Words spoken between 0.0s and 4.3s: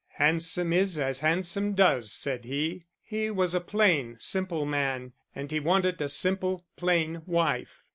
"Handsome is as handsome does," said he; he was a plain,